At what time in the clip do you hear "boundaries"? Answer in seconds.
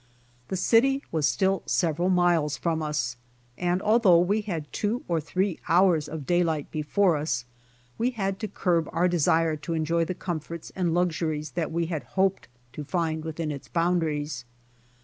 13.67-14.43